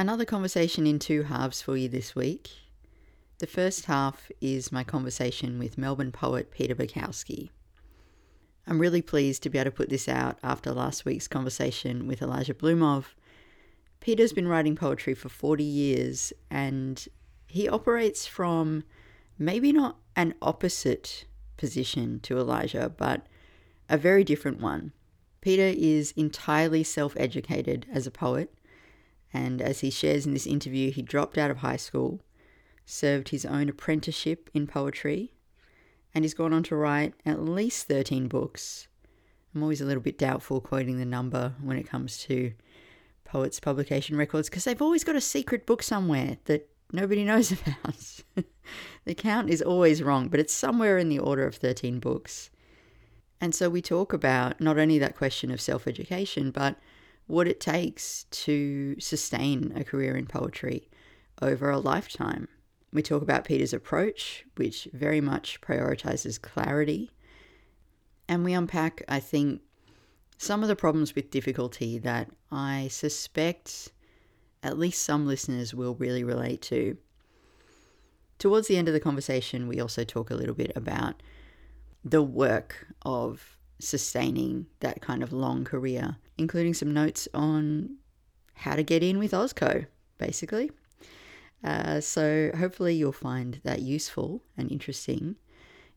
[0.00, 2.48] Another conversation in two halves for you this week.
[3.36, 7.50] The first half is my conversation with Melbourne poet Peter Bakowski.
[8.66, 12.22] I'm really pleased to be able to put this out after last week's conversation with
[12.22, 13.08] Elijah Blumov.
[14.00, 17.06] Peter's been writing poetry for 40 years and
[17.46, 18.84] he operates from
[19.38, 21.26] maybe not an opposite
[21.58, 23.26] position to Elijah, but
[23.90, 24.92] a very different one.
[25.42, 28.54] Peter is entirely self educated as a poet,
[29.32, 32.20] and as he shares in this interview, he dropped out of high school,
[32.84, 35.32] served his own apprenticeship in poetry,
[36.14, 38.88] and he's gone on to write at least 13 books.
[39.54, 42.52] I'm always a little bit doubtful quoting the number when it comes to
[43.24, 48.20] poets' publication records because they've always got a secret book somewhere that nobody knows about.
[49.04, 52.50] the count is always wrong, but it's somewhere in the order of 13 books.
[53.40, 56.76] And so we talk about not only that question of self education, but
[57.30, 60.88] what it takes to sustain a career in poetry
[61.40, 62.48] over a lifetime.
[62.92, 67.10] We talk about Peter's approach, which very much prioritizes clarity.
[68.28, 69.62] And we unpack, I think,
[70.38, 73.92] some of the problems with difficulty that I suspect
[74.62, 76.96] at least some listeners will really relate to.
[78.38, 81.22] Towards the end of the conversation, we also talk a little bit about
[82.04, 87.96] the work of sustaining that kind of long career, including some notes on
[88.54, 89.86] how to get in with Ozco,
[90.18, 90.70] basically.
[91.62, 95.36] Uh, so hopefully you'll find that useful and interesting.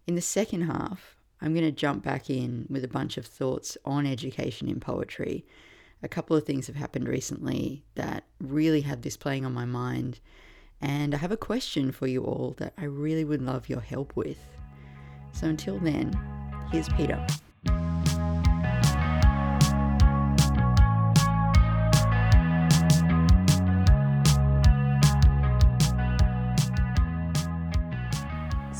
[0.08, 3.78] In the second half, I'm going to jump back in with a bunch of thoughts
[3.86, 5.46] on education in poetry.
[6.02, 10.20] A couple of things have happened recently that really had this playing on my mind,
[10.82, 14.16] and I have a question for you all that I really would love your help
[14.16, 14.46] with.
[15.32, 16.18] So until then,
[16.72, 17.26] here's Peter.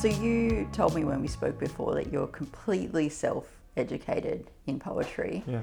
[0.04, 5.42] So you told me when we spoke before that you're completely self-educated in poetry.
[5.46, 5.62] Yeah.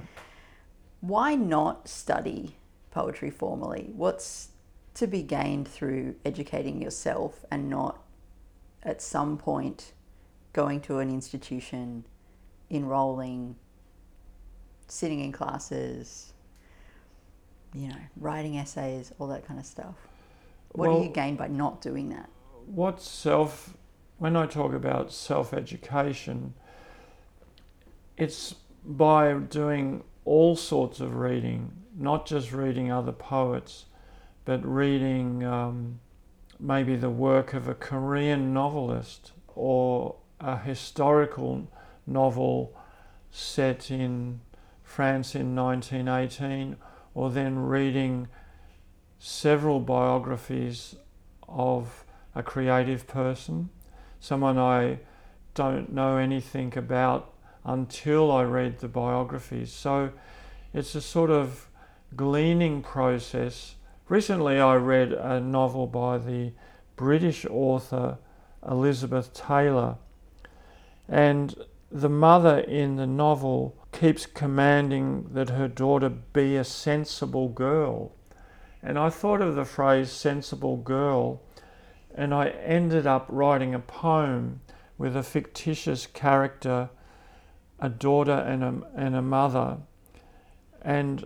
[1.01, 2.55] Why not study
[2.89, 3.91] poetry formally?
[3.95, 4.47] What's
[4.95, 8.01] to be gained through educating yourself and not
[8.81, 9.93] at some point
[10.53, 12.03] going to an institution,
[12.71, 13.55] enrolling,
[14.87, 16.33] sitting in classes,
[17.75, 19.93] you know, writing essays, all that kind of stuff?
[20.71, 22.27] What Well- do you gain by not doing that?
[22.65, 23.77] What self,
[24.21, 26.53] when I talk about self education,
[28.17, 28.53] it's
[28.85, 33.85] by doing all sorts of reading, not just reading other poets,
[34.45, 36.01] but reading um,
[36.59, 41.67] maybe the work of a Korean novelist or a historical
[42.05, 42.77] novel
[43.31, 44.41] set in
[44.83, 46.77] France in 1918,
[47.15, 48.27] or then reading
[49.17, 50.95] several biographies
[51.49, 52.05] of
[52.35, 53.71] a creative person,
[54.21, 54.99] someone I
[55.53, 57.33] don't know anything about
[57.65, 59.73] until I read the biographies.
[59.73, 60.11] So
[60.73, 61.67] it's a sort of
[62.15, 63.75] gleaning process.
[64.07, 66.53] Recently, I read a novel by the
[66.95, 68.17] British author
[68.65, 69.97] Elizabeth Taylor,
[71.09, 71.55] and
[71.91, 78.11] the mother in the novel keeps commanding that her daughter be a sensible girl.
[78.83, 81.41] And I thought of the phrase sensible girl,
[82.15, 84.61] and I ended up writing a poem
[84.97, 86.89] with a fictitious character,
[87.79, 89.77] a daughter and a, and a mother.
[90.81, 91.25] And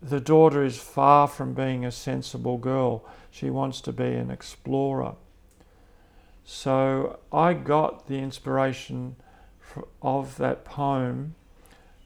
[0.00, 3.04] the daughter is far from being a sensible girl.
[3.30, 5.14] She wants to be an explorer.
[6.44, 9.16] So I got the inspiration
[10.02, 11.34] of that poem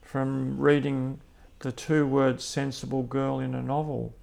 [0.01, 1.19] from reading
[1.59, 4.15] the two words sensible girl in a novel.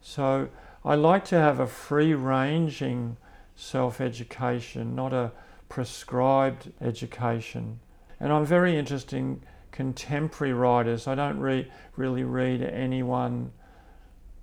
[0.00, 0.48] So
[0.84, 3.16] I like to have a free ranging
[3.54, 5.30] self education, not a
[5.68, 7.80] prescribed education.
[8.18, 11.06] And I'm very interested in contemporary writers.
[11.06, 13.52] I don't re- really read anyone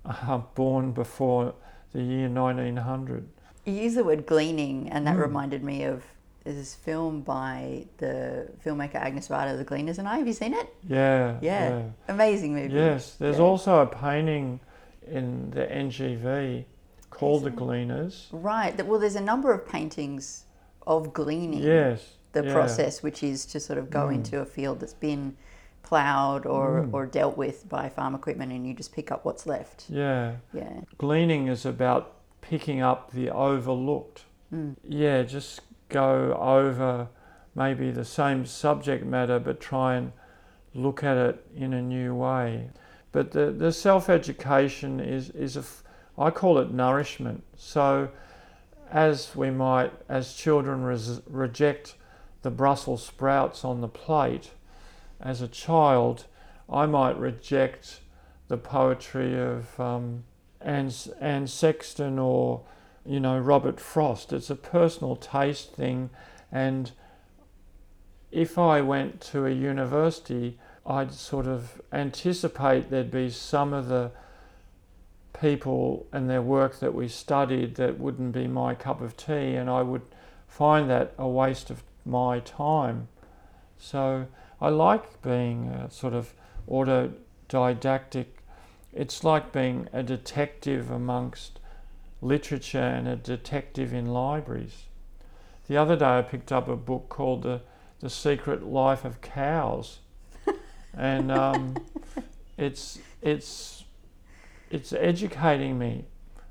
[0.04, 1.54] uh, born before
[1.92, 3.28] the year 1900.
[3.66, 5.20] You use the word gleaning, and that Mm.
[5.22, 6.04] reminded me of
[6.44, 10.16] this film by the filmmaker Agnes Varda, The Gleaners and I.
[10.18, 10.74] Have you seen it?
[10.88, 11.36] Yeah.
[11.42, 11.82] Yeah.
[12.08, 12.74] Amazing movie.
[12.74, 13.44] Yes, there's Yeah.
[13.44, 14.60] also a painting
[15.10, 16.64] in the NGV
[17.10, 17.50] called The?
[17.50, 18.28] Gleaners.
[18.32, 18.84] Right.
[18.86, 20.44] Well, there's a number of paintings
[20.86, 22.16] of gleaning Yes.
[22.32, 22.52] the yeah.
[22.52, 24.14] process, which is to sort of go Mm.
[24.16, 25.36] into a field that's been
[25.82, 26.94] ploughed or, Mm.
[26.94, 29.86] or dealt with by farm equipment and you just pick up what's left.
[29.88, 30.36] Yeah.
[30.52, 30.82] Yeah.
[30.98, 34.24] Gleaning is about picking up the overlooked.
[34.52, 34.76] Mm.
[34.84, 37.08] Yeah, just go over
[37.54, 40.12] maybe the same subject matter but try and
[40.72, 42.70] look at it in a new way.
[43.12, 45.64] But the, the self education is, is a
[46.20, 47.44] I call it nourishment.
[47.56, 48.10] So,
[48.90, 51.94] as we might, as children res- reject
[52.42, 54.50] the Brussels sprouts on the plate,
[55.20, 56.26] as a child,
[56.68, 58.00] I might reject
[58.48, 60.24] the poetry of um,
[60.60, 60.90] Anne,
[61.20, 62.62] Anne Sexton or,
[63.06, 64.32] you know, Robert Frost.
[64.32, 66.10] It's a personal taste thing,
[66.52, 66.92] and
[68.30, 74.10] if I went to a university, I'd sort of anticipate there'd be some of the
[75.38, 79.70] people and their work that we studied that wouldn't be my cup of tea, and
[79.70, 80.02] I would
[80.48, 83.08] find that a waste of my time.
[83.78, 84.26] So
[84.60, 86.34] I like being sort of
[86.68, 88.26] autodidactic.
[88.92, 91.60] It's like being a detective amongst
[92.20, 94.84] literature and a detective in libraries.
[95.68, 97.62] The other day I picked up a book called The,
[98.00, 100.00] the Secret Life of Cows.
[100.96, 101.76] And um,
[102.58, 103.84] it's, it's,
[104.70, 106.04] it's educating me.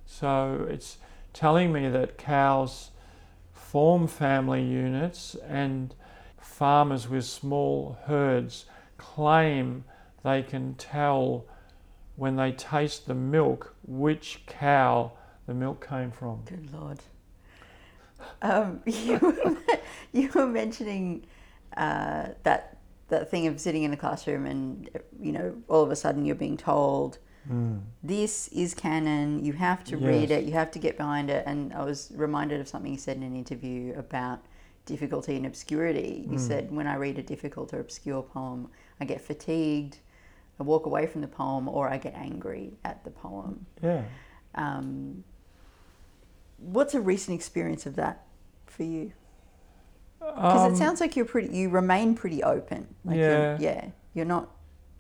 [0.05, 0.97] So it's
[1.33, 2.91] telling me that cows
[3.53, 5.93] form family units and
[6.39, 8.65] farmers with small herds
[8.97, 9.83] claim
[10.23, 11.45] they can tell
[12.15, 15.11] when they taste the milk which cow
[15.47, 16.41] the milk came from.
[16.45, 16.99] Good Lord.
[18.41, 19.57] Um, you, were,
[20.11, 21.25] you were mentioning
[21.77, 22.78] uh, that
[23.09, 24.89] that thing of sitting in a classroom and
[25.19, 27.17] you know all of a sudden you're being told
[27.49, 27.79] mm.
[28.03, 30.07] this is canon you have to yes.
[30.07, 32.97] read it you have to get behind it and i was reminded of something you
[32.97, 34.39] said in an interview about
[34.89, 36.25] difficulty and obscurity.
[36.27, 36.39] You mm.
[36.39, 38.69] said, when I read a difficult or obscure poem,
[38.99, 39.99] I get fatigued,
[40.59, 43.65] I walk away from the poem, or I get angry at the poem.
[43.81, 44.03] Yeah.
[44.55, 45.23] Um,
[46.57, 48.25] what's a recent experience of that
[48.65, 49.13] for you?
[50.19, 52.87] Because um, it sounds like you're pretty, you remain pretty open.
[53.05, 53.57] Like yeah.
[53.57, 53.85] You're, yeah.
[54.13, 54.49] You're not.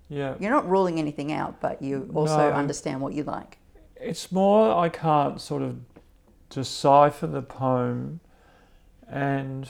[0.07, 0.35] Yeah.
[0.39, 3.59] You're not ruling anything out, but you also no, understand what you like.
[3.95, 5.77] It's more I can't sort of
[6.49, 8.21] decipher the poem
[9.07, 9.69] and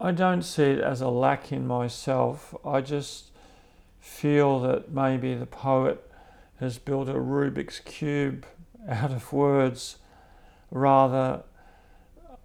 [0.00, 2.54] I don't see it as a lack in myself.
[2.64, 3.30] I just
[3.98, 6.02] feel that maybe the poet
[6.60, 8.46] has built a Rubik's Cube
[8.88, 9.96] out of words.
[10.70, 11.42] Rather,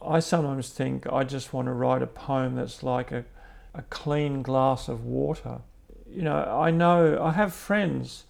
[0.05, 3.25] I sometimes think I just want to write a poem that's like a,
[3.73, 5.61] a clean glass of water.
[6.09, 8.25] You know, I know I have friends,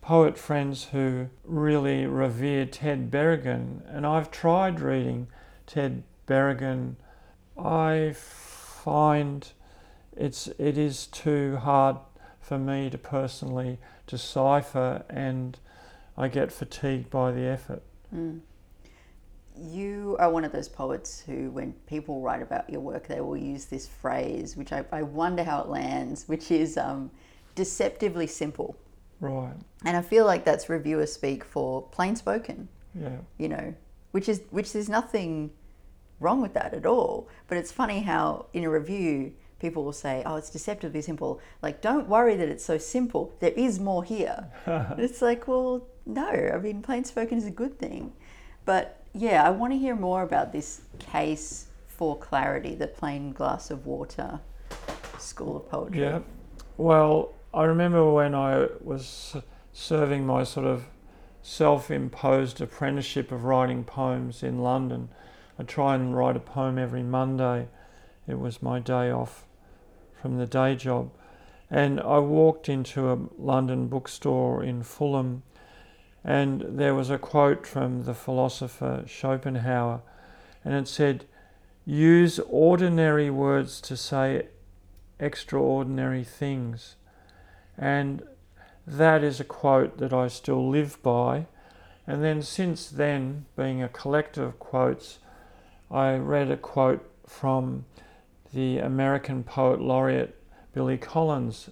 [0.00, 5.26] poet friends, who really revere Ted Berrigan, and I've tried reading
[5.66, 6.96] Ted Berrigan,
[7.58, 9.48] I find
[10.16, 11.96] it's it is too hard
[12.40, 15.58] for me to personally decipher, and
[16.16, 17.82] I get fatigued by the effort.
[18.14, 18.40] Mm.
[19.58, 23.36] You are one of those poets who, when people write about your work, they will
[23.36, 27.10] use this phrase, which I, I wonder how it lands, which is um,
[27.54, 28.76] deceptively simple.
[29.20, 29.54] Right.
[29.84, 32.68] And I feel like that's reviewer speak for plain spoken.
[32.94, 33.18] Yeah.
[33.38, 33.74] You know,
[34.12, 35.50] which is which is nothing
[36.20, 37.28] wrong with that at all.
[37.48, 41.40] But it's funny how in a review, people will say, oh, it's deceptively simple.
[41.62, 43.34] Like, don't worry that it's so simple.
[43.40, 44.48] There is more here.
[44.98, 46.28] it's like, well, no.
[46.28, 48.12] I mean, plain spoken is a good thing.
[48.64, 53.70] But yeah, I want to hear more about this case for clarity, the plain glass
[53.70, 54.40] of water
[55.18, 56.02] school of poetry.
[56.02, 56.20] Yeah.
[56.76, 59.36] Well, I remember when I was
[59.72, 60.86] serving my sort of
[61.42, 65.08] self imposed apprenticeship of writing poems in London
[65.58, 67.68] I try and write a poem every Monday.
[68.26, 69.46] It was my day off
[70.20, 71.10] from the day job.
[71.70, 75.42] And I walked into a London bookstore in Fulham,
[76.26, 80.00] and there was a quote from the philosopher Schopenhauer,
[80.64, 81.24] and it said,
[81.84, 84.48] Use ordinary words to say
[85.20, 86.96] extraordinary things.
[87.78, 88.24] And
[88.84, 91.46] that is a quote that I still live by.
[92.08, 95.20] And then, since then, being a collector of quotes,
[95.92, 97.84] I read a quote from
[98.52, 100.34] the American poet laureate
[100.74, 101.70] Billy Collins,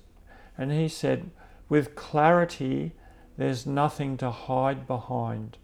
[0.56, 1.30] and he said,
[1.68, 2.92] With clarity,
[3.36, 5.58] there's nothing to hide behind.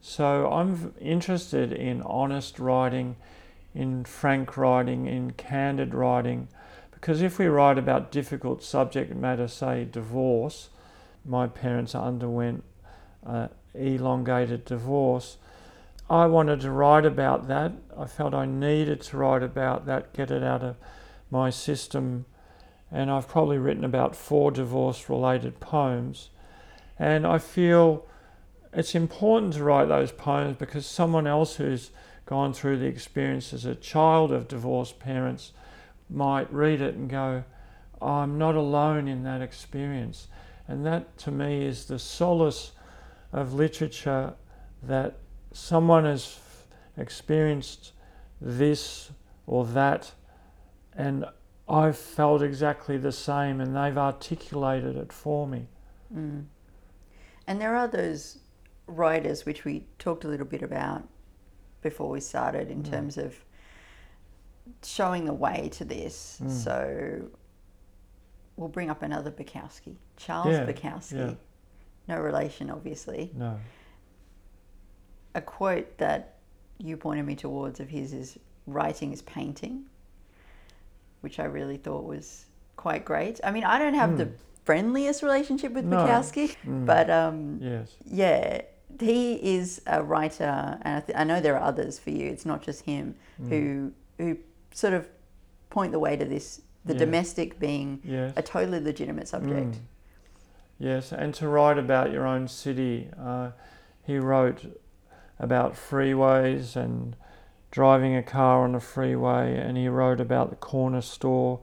[0.00, 3.16] So I'm interested in honest writing,
[3.74, 6.48] in frank writing, in candid writing,
[6.90, 10.70] because if we write about difficult subject matter, say divorce,
[11.24, 12.64] my parents underwent
[13.26, 15.36] uh, elongated divorce
[16.10, 17.70] I wanted to write about that.
[17.96, 20.76] I felt I needed to write about that, get it out of
[21.30, 22.24] my system.
[22.90, 26.30] And I've probably written about four divorce related poems.
[27.00, 28.06] And I feel
[28.74, 31.90] it's important to write those poems because someone else who's
[32.26, 35.52] gone through the experience as a child of divorced parents
[36.10, 37.42] might read it and go,
[38.02, 40.28] I'm not alone in that experience.
[40.68, 42.72] And that to me is the solace
[43.32, 44.34] of literature
[44.82, 45.16] that
[45.52, 46.38] someone has
[46.98, 47.92] experienced
[48.42, 49.10] this
[49.46, 50.12] or that,
[50.94, 51.24] and
[51.66, 55.66] I've felt exactly the same, and they've articulated it for me.
[56.14, 56.44] Mm.
[57.50, 58.38] And there are those
[58.86, 61.02] writers which we talked a little bit about
[61.82, 62.88] before we started in mm.
[62.88, 63.34] terms of
[64.84, 66.40] showing the way to this.
[66.40, 66.48] Mm.
[66.48, 67.22] So
[68.56, 71.30] we'll bring up another Bukowski, Charles yeah, Bukowski.
[71.30, 71.34] Yeah.
[72.06, 73.32] No relation, obviously.
[73.34, 73.58] No.
[75.34, 76.36] A quote that
[76.78, 78.38] you pointed me towards of his is
[78.68, 79.86] writing is painting,
[81.22, 83.40] which I really thought was quite great.
[83.42, 84.18] I mean, I don't have mm.
[84.18, 84.30] the
[84.64, 85.98] friendliest relationship with no.
[85.98, 86.86] Bukowski, mm.
[86.86, 88.62] but um, yes, yeah,
[88.98, 92.26] he is a writer, and I, th- I, know there are others for you.
[92.26, 93.48] It's not just him mm.
[93.48, 94.38] who who
[94.72, 95.08] sort of
[95.70, 96.62] point the way to this.
[96.86, 97.00] The yeah.
[97.00, 98.32] domestic being yes.
[98.36, 99.72] a totally legitimate subject.
[99.72, 99.80] Mm.
[100.78, 103.10] Yes, and to write about your own city.
[103.18, 103.50] Uh,
[104.02, 104.78] he wrote
[105.38, 107.16] about freeways and
[107.70, 111.60] driving a car on a freeway, and he wrote about the corner store,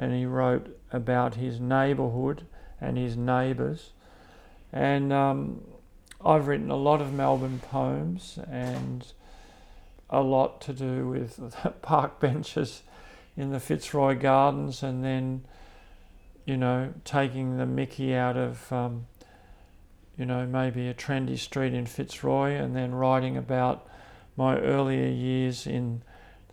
[0.00, 2.46] and he wrote about his neighbourhood
[2.80, 3.90] and his neighbours.
[4.72, 5.60] And um,
[6.24, 9.06] I've written a lot of Melbourne poems and
[10.08, 12.82] a lot to do with park benches
[13.36, 15.44] in the Fitzroy Gardens and then,
[16.46, 19.06] you know, taking the mickey out of, um,
[20.16, 23.86] you know, maybe a trendy street in Fitzroy and then writing about
[24.34, 26.00] my earlier years in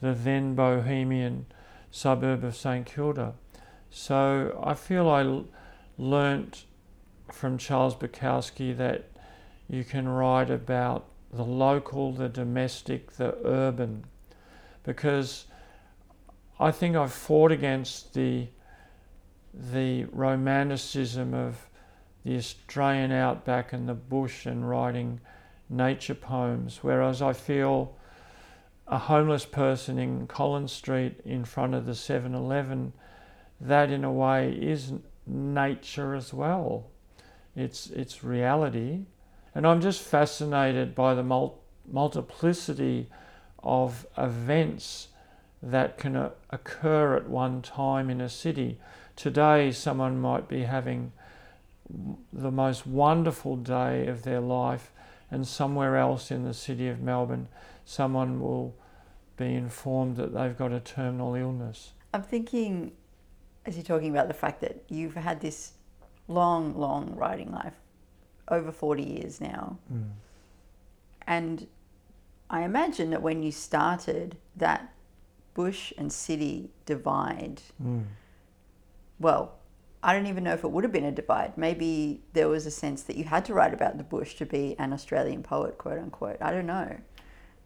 [0.01, 1.45] the then bohemian
[1.91, 3.33] suburb of St Kilda.
[3.89, 5.43] So I feel I
[5.97, 6.65] learnt
[7.31, 9.09] from Charles Bukowski that
[9.69, 14.05] you can write about the local, the domestic, the urban,
[14.83, 15.45] because
[16.59, 18.47] I think I've fought against the
[19.53, 21.67] the romanticism of
[22.23, 25.19] the Australian outback and the bush and writing
[25.69, 27.95] nature poems, whereas I feel
[28.87, 32.93] a homeless person in Collins Street in front of the 7 Eleven,
[33.59, 34.93] that in a way is
[35.25, 36.87] nature as well.
[37.55, 39.05] It's, it's reality.
[39.53, 41.59] And I'm just fascinated by the mul-
[41.91, 43.09] multiplicity
[43.63, 45.09] of events
[45.61, 48.79] that can uh, occur at one time in a city.
[49.15, 51.11] Today, someone might be having
[52.31, 54.91] the most wonderful day of their life,
[55.31, 57.47] and somewhere else in the city of Melbourne,
[57.87, 58.75] someone will
[59.37, 61.93] be informed that they've got a terminal illness.
[62.13, 62.91] I'm thinking,
[63.65, 65.71] as you're talking about the fact that you've had this
[66.27, 67.75] long, long writing life,
[68.49, 69.77] over 40 years now.
[69.91, 70.09] Mm.
[71.25, 71.67] And
[72.49, 74.93] I imagine that when you started, that
[75.53, 78.03] bush and city divide, mm.
[79.17, 79.53] well,
[80.03, 81.57] I don't even know if it would have been a divide.
[81.57, 84.75] Maybe there was a sense that you had to write about the bush to be
[84.77, 86.37] an Australian poet, quote unquote.
[86.41, 86.97] I don't know.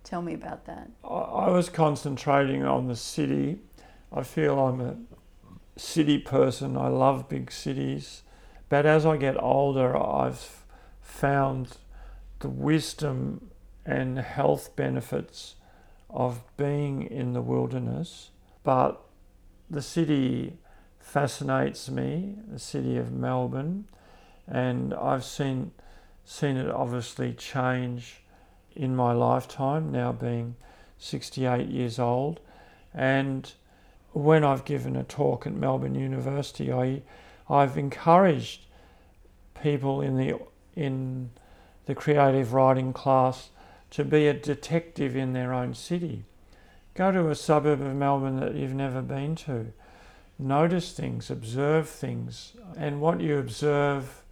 [0.03, 0.89] Tell me about that.
[1.03, 3.59] I was concentrating on the city.
[4.11, 4.95] I feel I'm a
[5.77, 6.77] city person.
[6.77, 8.23] I love big cities.
[8.69, 10.65] But as I get older, I've
[11.01, 11.77] found
[12.39, 13.51] the wisdom
[13.85, 15.55] and health benefits
[16.09, 18.31] of being in the wilderness,
[18.63, 19.01] but
[19.69, 20.57] the city
[20.99, 23.85] fascinates me, the city of Melbourne,
[24.47, 25.71] and I've seen
[26.23, 28.23] seen it obviously change
[28.75, 30.55] in my lifetime, now being
[30.97, 32.39] 68 years old,
[32.93, 33.51] and
[34.13, 37.01] when I've given a talk at Melbourne University, I
[37.49, 38.61] I've encouraged
[39.61, 40.35] people in the
[40.75, 41.31] in
[41.85, 43.49] the creative writing class
[43.91, 46.23] to be a detective in their own city.
[46.93, 49.73] Go to a suburb of Melbourne that you've never been to.
[50.39, 54.23] Notice things, observe things, and what you observe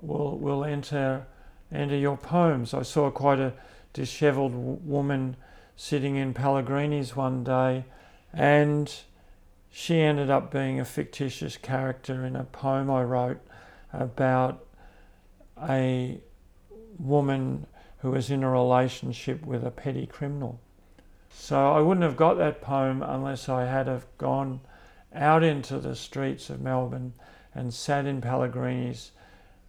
[0.00, 1.26] will, will enter,
[1.70, 2.74] enter your poems.
[2.74, 3.52] I saw quite a
[3.92, 5.36] dishevelled woman
[5.76, 7.84] sitting in Pellegrini's one day,
[8.32, 8.92] and
[9.70, 13.40] she ended up being a fictitious character in a poem I wrote
[13.92, 14.64] about
[15.60, 16.20] a
[16.98, 17.66] woman
[17.98, 20.60] who was in a relationship with a petty criminal.
[21.30, 24.60] So I wouldn't have got that poem unless I had have gone
[25.14, 27.14] out into the streets of Melbourne
[27.54, 29.12] and sat in Pellegrini's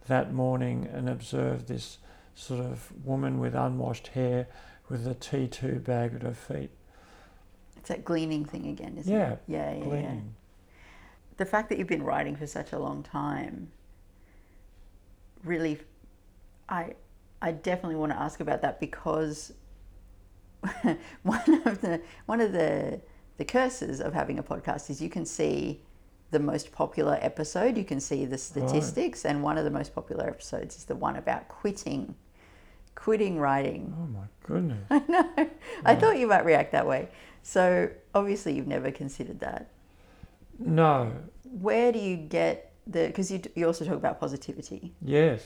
[0.06, 1.98] that morning and observed this
[2.34, 4.46] sort of woman with unwashed hair
[4.88, 6.70] with a T2 bag at her feet.
[7.76, 9.42] It's that gleaning thing again, isn't yeah, it?
[9.46, 10.04] Yeah, yeah, gleaning.
[10.04, 10.80] yeah.
[11.36, 13.72] The fact that you've been writing for such a long time
[15.44, 15.78] really,
[16.68, 16.94] I,
[17.42, 19.52] I definitely want to ask about that because
[21.22, 23.00] one of the one of the
[23.36, 25.82] the curses of having a podcast is you can see
[26.30, 29.32] the most popular episode, you can see the statistics, right.
[29.32, 32.14] and one of the most popular episodes is the one about quitting
[32.94, 33.94] quitting writing.
[33.98, 34.86] Oh my goodness.
[34.90, 35.50] I know.
[35.84, 37.08] I thought you might react that way.
[37.42, 39.70] So obviously, you've never considered that.
[40.58, 41.12] No.
[41.42, 43.06] Where do you get the?
[43.06, 44.92] Because you you also talk about positivity.
[45.02, 45.42] Yes.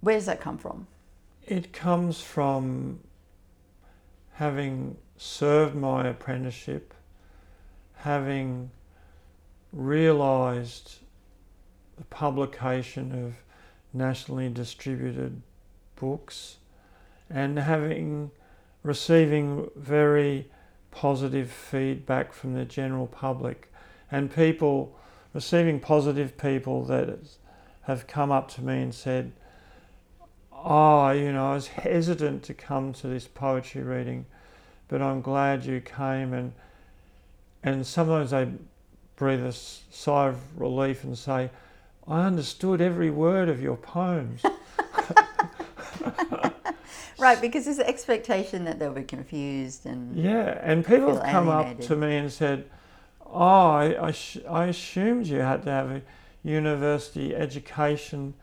[0.00, 0.86] Where does that come from?
[1.46, 3.00] It comes from
[4.34, 6.92] having served my apprenticeship,
[7.96, 8.70] having
[9.72, 10.96] realised
[11.96, 13.43] the publication of
[13.94, 15.40] nationally distributed
[15.96, 16.56] books
[17.30, 18.30] and having
[18.82, 20.50] receiving very
[20.90, 23.72] positive feedback from the general public
[24.10, 24.96] and people
[25.32, 27.18] receiving positive people that
[27.82, 29.32] have come up to me and said
[30.52, 34.26] oh you know I was hesitant to come to this poetry reading
[34.88, 36.32] but I'm glad you came.
[36.32, 36.52] And
[37.62, 38.48] and sometimes they
[39.16, 41.50] breathe a sigh of relief and say
[42.06, 44.42] I understood every word of your poems.
[47.18, 51.48] right, because there's an expectation that they'll be confused and yeah, and people have come
[51.48, 51.80] alienated.
[51.80, 52.68] up to me and said,
[53.24, 56.02] "Oh, I, I, sh- I assumed you had to have a
[56.42, 58.34] university education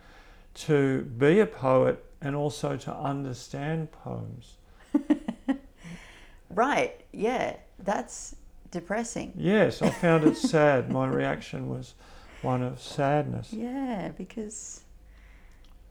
[0.54, 4.58] to be a poet and also to understand poems."
[6.50, 7.00] right.
[7.12, 8.36] Yeah, that's
[8.72, 9.34] depressing.
[9.36, 10.90] Yes, I found it sad.
[10.90, 11.94] My reaction was
[12.42, 13.54] one of sadness.
[13.54, 14.82] Yeah, because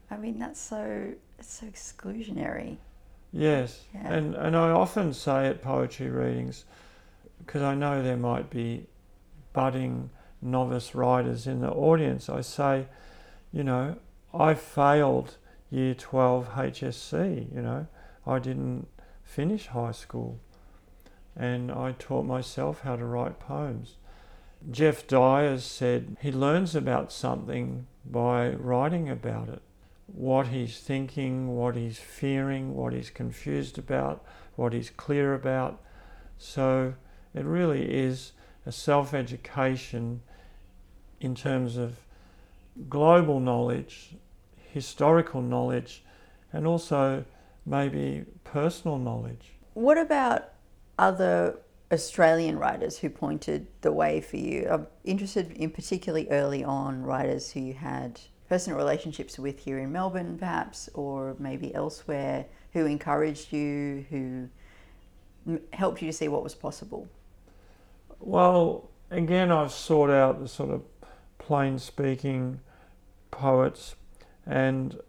[0.09, 2.77] I mean that's so it's so exclusionary.
[3.31, 4.13] Yes, yeah.
[4.13, 6.65] and and I often say at poetry readings,
[7.39, 8.87] because I know there might be
[9.53, 10.09] budding
[10.41, 12.29] novice writers in the audience.
[12.29, 12.87] I say,
[13.51, 13.97] you know,
[14.33, 15.37] I failed
[15.69, 17.53] year twelve HSC.
[17.55, 17.87] You know,
[18.27, 18.87] I didn't
[19.23, 20.39] finish high school,
[21.35, 23.95] and I taught myself how to write poems.
[24.69, 29.61] Geoff Dyers said he learns about something by writing about it.
[30.07, 34.23] What he's thinking, what he's fearing, what he's confused about,
[34.55, 35.81] what he's clear about.
[36.37, 36.93] So
[37.33, 38.33] it really is
[38.65, 40.21] a self education
[41.19, 41.97] in terms of
[42.89, 44.15] global knowledge,
[44.71, 46.03] historical knowledge,
[46.53, 47.25] and also
[47.65, 49.53] maybe personal knowledge.
[49.73, 50.49] What about
[50.99, 51.57] other
[51.91, 54.67] Australian writers who pointed the way for you?
[54.69, 59.91] I'm interested in particularly early on writers who you had personal relationships with here in
[59.91, 64.49] Melbourne, perhaps, or maybe elsewhere, who encouraged you, who
[65.73, 67.07] helped you to see what was possible.
[68.19, 70.83] Well, again, I've sought out the sort of
[71.39, 72.59] plain speaking
[73.31, 73.95] poets,
[74.45, 74.99] and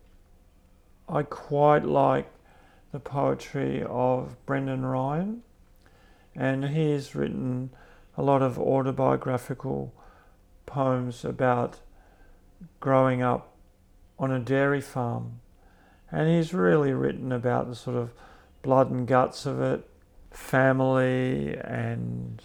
[1.08, 2.28] I quite like
[2.92, 5.42] the poetry of Brendan Ryan
[6.34, 7.70] and he's written
[8.16, 9.92] a lot of autobiographical
[10.66, 11.80] poems about
[12.80, 13.54] growing up
[14.18, 15.40] on a dairy farm.
[16.10, 18.12] And he's really written about the sort of
[18.62, 19.88] blood and guts of it,
[20.30, 22.42] family, and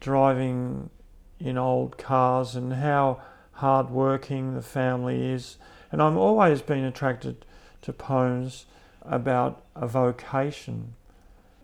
[0.00, 0.90] driving
[1.38, 3.20] in old cars, and how
[3.52, 5.56] hardworking the family is.
[5.92, 7.44] And I've always been attracted
[7.82, 8.66] to poems
[9.02, 10.94] about a vocation.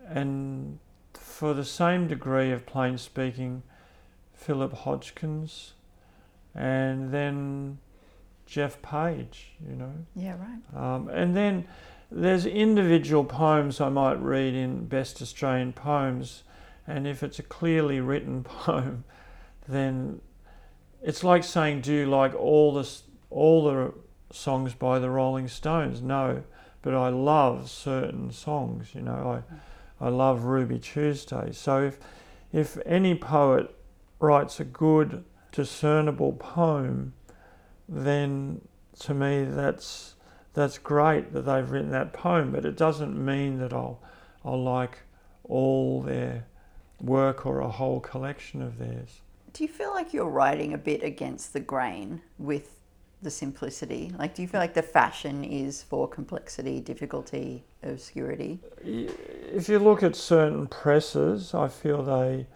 [0.07, 0.79] And
[1.37, 3.63] for the same degree of plain speaking,
[4.33, 5.73] Phillip Hodgins,
[6.55, 7.77] and then
[8.47, 9.93] Geoff Page, you know.
[10.15, 10.83] Yeah, right.
[10.83, 11.69] Um, and then
[12.11, 16.43] there's individual poems I might read in Best Australian Poems,
[16.87, 19.05] and if it's a clearly written poem,
[19.69, 20.23] then
[21.03, 22.91] it's like saying, "Do you like all the
[23.29, 23.93] all the
[24.33, 26.45] songs by the Rolling Stones?" No,
[26.81, 28.95] but I love certain songs.
[28.95, 29.55] You know, I
[30.01, 31.53] I love Ruby Tuesday.
[31.53, 31.99] So if
[32.53, 33.75] if any poet
[34.21, 37.15] writes a good, discernible poem,
[37.89, 38.61] then
[39.01, 40.15] to me that's
[40.55, 42.53] that's great that they've written that poem.
[42.53, 44.01] But it doesn't mean that I'll
[44.45, 44.99] I'll like
[45.45, 46.47] all their
[47.01, 49.21] work or a whole collection of theirs.
[49.53, 52.81] Do you feel like you're writing a bit against the grain with
[53.23, 54.13] the simplicity?
[54.19, 58.61] Like, do you feel like the fashion is for complexity, difficulty, obscurity?
[58.83, 62.47] If you look at certain presses, I feel they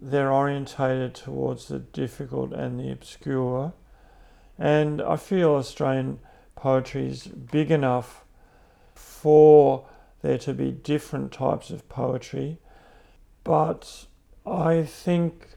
[0.00, 3.72] they're orientated towards the difficult and the obscure,
[4.58, 6.18] and I feel Australian
[6.54, 8.24] poetry is big enough
[8.94, 9.86] for
[10.20, 12.58] there to be different types of poetry,
[13.42, 14.06] but
[14.44, 15.56] I think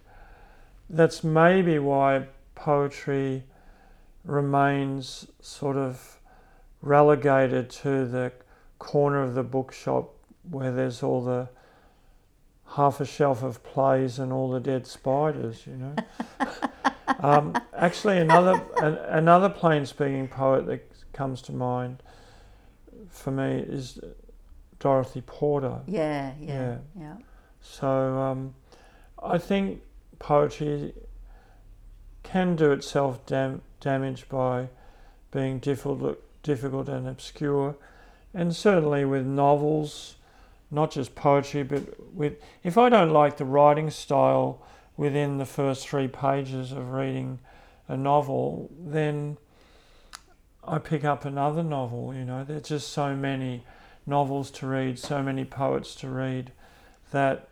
[0.90, 3.44] that's maybe why poetry
[4.24, 6.20] remains sort of
[6.82, 8.32] relegated to the
[8.78, 10.14] corner of the bookshop
[10.50, 11.50] where there's all the
[12.76, 15.96] half a shelf of plays and all the dead spiders, you know.
[17.20, 22.02] um, actually, another an, another plain speaking poet that comes to mind
[23.10, 24.00] for me is
[24.80, 25.80] Dorothy Porter.
[25.88, 26.78] Yeah, yeah, yeah.
[27.00, 27.14] yeah.
[27.62, 28.54] So um,
[29.22, 29.82] I think
[30.20, 30.94] poetry
[32.24, 34.70] can do itself dam- damage by
[35.32, 37.76] being difficult, difficult and obscure,
[38.34, 40.16] and certainly with novels,
[40.72, 44.62] not just poetry, but with if I don't like the writing style
[44.98, 47.40] within the first three pages of reading
[47.88, 49.38] a novel, then
[50.64, 52.14] I pick up another novel.
[52.14, 53.64] You know, there's just so many
[54.06, 56.52] novels to read, so many poets to read,
[57.12, 57.49] that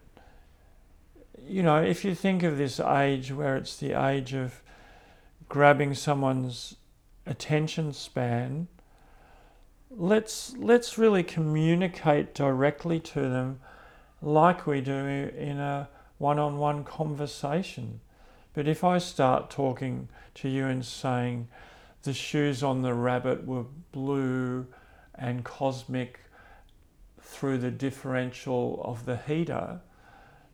[1.45, 4.61] you know, if you think of this age where it's the age of
[5.49, 6.75] grabbing someone's
[7.25, 8.67] attention span,
[9.89, 13.59] let's let's really communicate directly to them
[14.21, 17.99] like we do in a one-on-one conversation.
[18.53, 21.47] But if I start talking to you and saying
[22.03, 24.65] the shoes on the rabbit were blue
[25.13, 26.21] and cosmic
[27.21, 29.81] through the differential of the heater,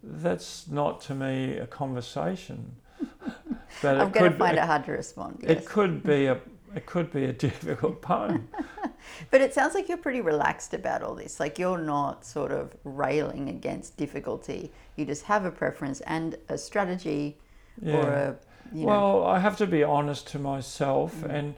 [0.03, 2.75] that's not to me a conversation.
[3.81, 5.39] but I'm going to find it, hard to respond.
[5.41, 5.51] Yes.
[5.57, 6.39] It could be a
[6.75, 8.49] it could be a difficult poem.
[9.31, 11.39] but it sounds like you're pretty relaxed about all this.
[11.39, 14.71] Like you're not sort of railing against difficulty.
[14.95, 17.37] You just have a preference and a strategy
[17.79, 17.95] yeah.
[17.95, 18.35] or a
[18.73, 18.87] you know.
[18.87, 21.29] Well, I have to be honest to myself mm.
[21.29, 21.55] and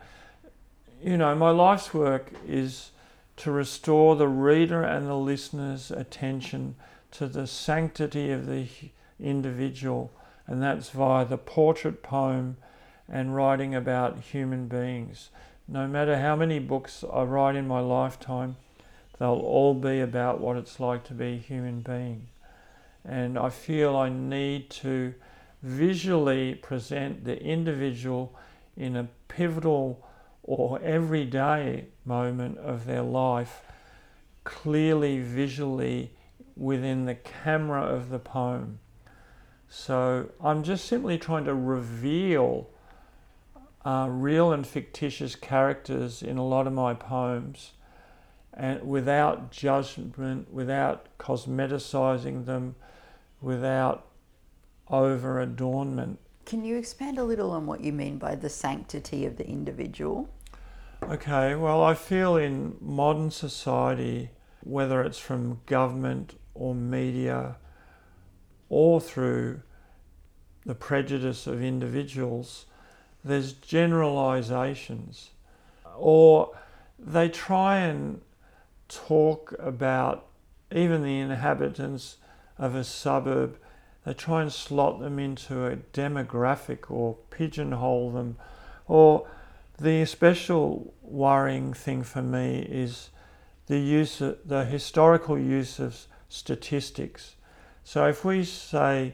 [1.02, 2.92] you know, my life's work is
[3.38, 6.76] to restore the reader and the listener's attention
[7.18, 8.68] to the sanctity of the
[9.20, 10.12] individual,
[10.48, 12.58] and that's via the portrait poem
[13.08, 15.30] and writing about human beings.
[15.68, 18.58] No matter how many books I write in my lifetime,
[19.18, 22.28] they'll all be about what it's like to be a human being.
[23.04, 25.14] And I feel I need to
[25.64, 28.36] visually present the individual
[28.76, 30.06] in a pivotal
[30.44, 33.62] or everyday moment of their life
[34.44, 36.12] clearly visually
[36.56, 38.80] within the camera of the poem.
[39.68, 42.70] So I'm just simply trying to reveal
[43.86, 47.74] uh, real and fictitious characters in a lot of my poems
[48.54, 52.76] and without judgment, without cosmeticizing them,
[53.42, 54.08] without
[54.88, 56.20] over adornment.
[56.46, 60.30] Can you expand a little on what you mean by the sanctity of the individual?
[61.04, 64.30] Okay, well, I feel in modern society,
[64.62, 67.58] whether it's from government or media
[68.70, 69.62] or through
[70.66, 72.66] the prejudice of individuals,
[73.24, 75.30] there's generalizations.
[75.96, 76.58] Or
[76.98, 78.22] they try and
[78.88, 80.26] talk about
[80.72, 82.18] even the inhabitants
[82.58, 83.58] of a suburb
[84.06, 88.38] they try and slot them into a demographic or pigeonhole them.
[88.88, 89.28] Or
[89.80, 93.10] the special worrying thing for me is
[93.66, 96.06] the use of, the historical use of
[96.36, 97.36] statistics.
[97.84, 99.14] So if we say,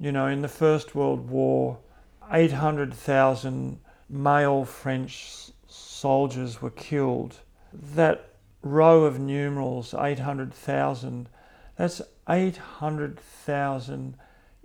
[0.00, 1.78] you know, in the First World War,
[2.32, 7.36] 800,000 male French soldiers were killed,
[7.72, 8.30] that
[8.62, 11.28] row of numerals, 800,000,
[11.76, 14.16] that's 800,000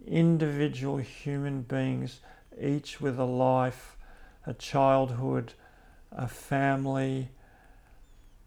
[0.08, 2.22] individual human beings,
[2.62, 3.98] each with a life,
[4.46, 5.54] a childhood,
[6.12, 7.30] a family,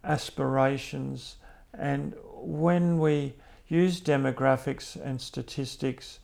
[0.03, 1.37] aspirations.
[1.75, 3.35] And when we
[3.73, 6.19] use demographics and statistics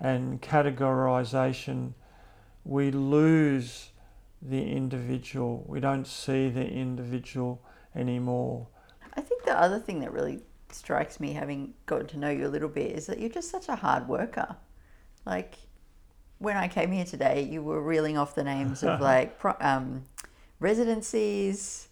[0.00, 1.92] and categorization,
[2.64, 3.90] we lose
[4.40, 5.62] the individual.
[5.68, 7.62] We don't see the individual
[7.94, 8.68] anymore.
[9.14, 12.48] I think the other thing that really strikes me, having gotten to know you a
[12.48, 14.56] little bit, is that you're just such a hard worker.
[15.26, 15.58] Like
[16.38, 20.06] when I came here today, you were reeling off the names of like um,
[20.60, 21.88] residencies,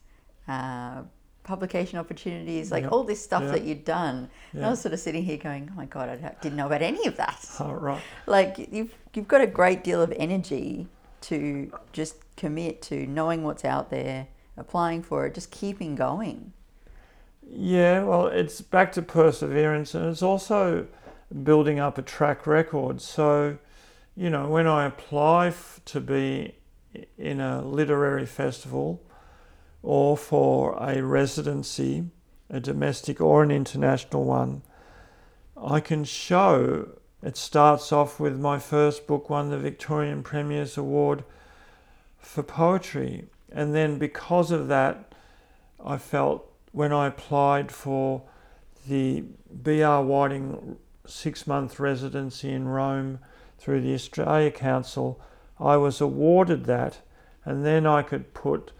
[0.48, 1.02] uh,
[1.44, 4.28] publication opportunities, like all this stuff that you'd done.
[4.52, 6.82] And I was sort of sitting here going, "Oh my god, I didn't know about
[6.82, 8.00] any of that." Oh, right.
[8.26, 10.88] Like you've you've got a great deal of energy
[11.22, 14.26] to just commit to knowing what's out there,
[14.56, 16.52] applying for it, just keeping going.
[17.46, 20.86] Yeah, well, it's back to perseverance, and it's also
[21.42, 23.00] building up a track record.
[23.02, 23.58] So,
[24.16, 26.54] you know, when I apply f- to be
[27.18, 29.02] in a literary festival
[29.84, 32.06] or for a residency,
[32.48, 34.62] a domestic or an international one,
[35.56, 36.88] I can show
[37.22, 41.24] it starts off with my first book won the Victorian Premier's Award
[42.18, 43.26] for poetry.
[43.52, 45.12] And then because of that,
[45.84, 48.22] I felt when I applied for
[48.88, 49.24] the
[49.62, 50.02] B.R.
[50.02, 53.18] Whiting six month residency in Rome
[53.58, 55.20] through the Australia Council,
[55.60, 57.00] I was awarded that,
[57.44, 58.72] and then I could put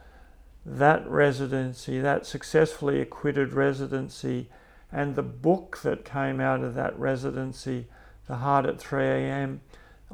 [0.65, 4.49] that residency, that successfully acquitted residency,
[4.91, 7.87] and the book that came out of that residency,
[8.27, 9.61] The Heart at 3 a.m.,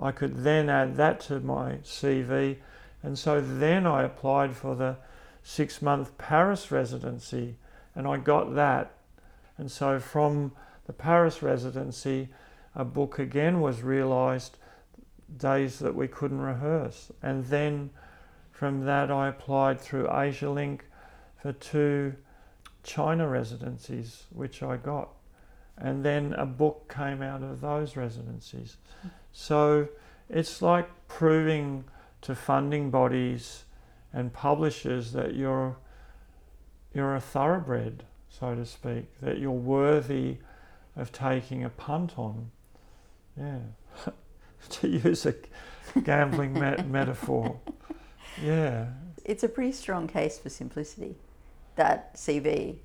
[0.01, 2.57] I could then add that to my CV.
[3.03, 4.97] And so then I applied for the
[5.43, 7.57] six month Paris residency
[7.95, 8.93] and I got that.
[9.59, 10.53] And so from
[10.87, 12.29] the Paris residency,
[12.75, 14.57] a book again was realised
[15.37, 17.11] days that we couldn't rehearse.
[17.23, 17.91] And then
[18.61, 20.81] from that, I applied through AsiaLink
[21.41, 22.13] for two
[22.83, 25.09] China residencies, which I got.
[25.79, 28.77] And then a book came out of those residencies.
[29.33, 29.89] So
[30.29, 31.85] it's like proving
[32.21, 33.65] to funding bodies
[34.13, 35.79] and publishers that you're
[36.93, 40.37] you're a thoroughbred, so to speak, that you're worthy
[40.97, 42.51] of taking a punt on.
[43.39, 43.61] Yeah,
[44.69, 45.35] to use a
[46.05, 47.59] gambling met- metaphor.
[48.43, 48.87] Yeah.
[49.25, 51.15] It's a pretty strong case for simplicity,
[51.77, 52.77] that CV.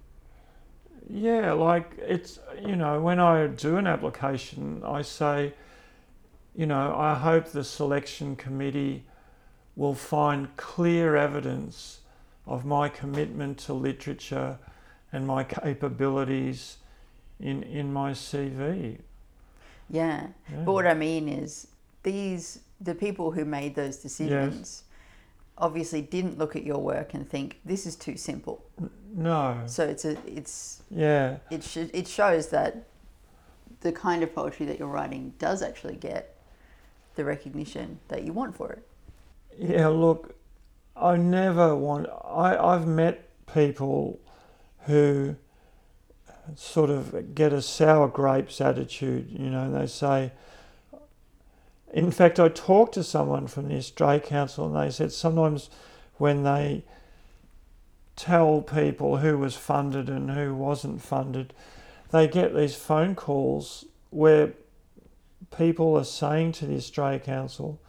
[1.10, 5.54] Yeah, like it's, you know, when I do an application, I say,
[6.56, 9.04] you know, I hope the selection committee
[9.76, 12.00] will find clear evidence
[12.48, 14.58] of my commitment to literature
[15.12, 16.78] and my capabilities
[17.40, 19.00] in, in my CV.
[19.90, 20.28] Yeah.
[20.50, 20.64] yeah.
[20.64, 21.68] But what I mean is,
[22.04, 24.84] these, the people who made those decisions, yes.
[25.58, 28.66] Obviously didn't look at your work and think this is too simple.
[29.14, 29.62] No.
[29.66, 31.38] So it's a it's yeah.
[31.50, 32.86] It sh- it shows that
[33.82, 36.36] the kind of poetry that you're writing does actually get
[37.16, 38.88] the recognition that you want for it.
[39.58, 40.36] Yeah, look,
[40.96, 42.08] I never want.
[42.10, 44.20] I I've met people
[44.82, 45.36] who
[46.56, 49.32] sort of get a sour grapes attitude.
[49.32, 50.34] You know, they say.
[51.96, 55.70] In fact, I talked to someone from the Australia Council, and they said sometimes
[56.18, 56.84] when they
[58.18, 61.54] tell people who was funded and who wasn't funded,
[62.12, 64.52] they get these phone calls where
[65.56, 67.80] people are saying to the Australia Council,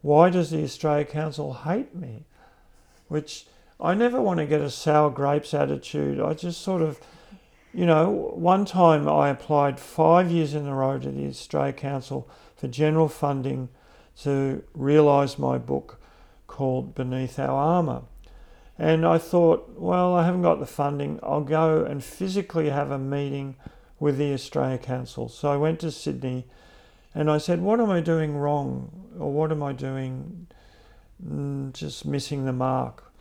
[0.00, 2.24] why does the Australia Council hate me?
[3.08, 3.46] Which
[3.78, 6.18] I never want to get a sour grapes attitude.
[6.18, 6.98] I just sort of,
[7.74, 12.26] you know, one time I applied five years in a row to the Australia Council
[12.56, 13.68] for general funding
[14.22, 16.00] to realise my book
[16.46, 18.02] called Beneath Our Armour.
[18.78, 21.20] And I thought, well, I haven't got the funding.
[21.22, 23.56] I'll go and physically have a meeting
[24.00, 25.28] with the Australia Council.
[25.28, 26.46] So I went to Sydney
[27.14, 28.90] and I said, What am I doing wrong?
[29.18, 30.48] Or what am I doing
[31.24, 33.12] mm, just missing the mark?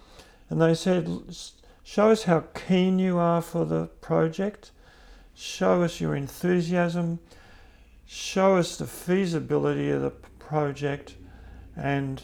[0.49, 1.07] And they said,
[1.83, 4.71] Show us how keen you are for the project,
[5.35, 7.19] show us your enthusiasm,
[8.05, 11.15] show us the feasibility of the project,
[11.75, 12.21] and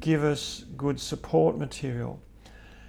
[0.00, 2.20] give us good support material.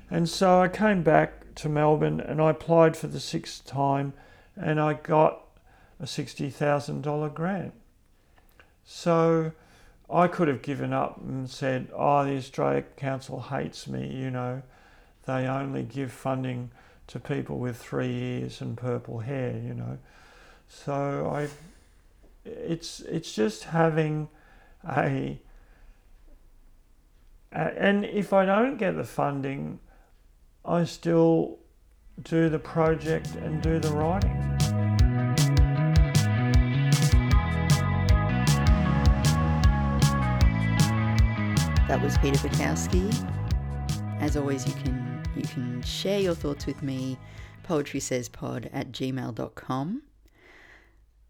[0.10, 4.14] And so I came back to Melbourne and I applied for the sixth time
[4.56, 5.42] and I got
[6.00, 7.74] a $60,000 grant.
[8.84, 9.52] So
[10.10, 14.64] I could have given up and said, oh, the Australia Council hates me, you know,
[15.26, 16.72] they only give funding
[17.08, 19.98] to people with three ears and purple hair, you know.
[20.70, 21.50] So I,
[22.46, 24.30] it's, it's just having
[24.88, 25.40] a,
[27.52, 29.80] a, and if I don't get the funding,
[30.64, 31.58] I still
[32.24, 34.38] do the project and do the writing.
[41.88, 43.12] That was Peter Bakowski.
[44.20, 47.18] As always, you can you can share your thoughts with me,
[47.68, 50.04] poetrysayspod at gmail.com.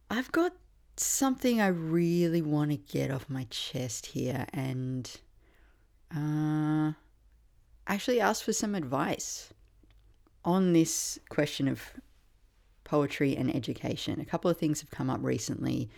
[0.10, 0.54] I've got
[0.98, 5.10] something I really want to get off my chest here and
[6.16, 6.94] uh,
[7.88, 9.54] actually ask for some advice
[10.44, 11.82] on this question of
[12.84, 14.20] poetry and education.
[14.20, 15.90] A couple of things have come up recently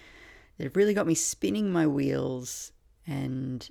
[0.58, 2.74] that have really got me spinning my wheels
[3.08, 3.68] and